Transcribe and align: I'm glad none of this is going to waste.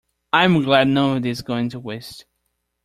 I'm 0.33 0.63
glad 0.63 0.87
none 0.87 1.17
of 1.17 1.21
this 1.21 1.37
is 1.37 1.41
going 1.43 1.69
to 1.69 1.79
waste. 1.79 2.25